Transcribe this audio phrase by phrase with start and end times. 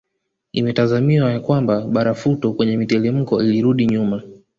[0.53, 4.23] Imetazamiwa ya kwamba barafuto kwenye mitelemko ilirudi nyuma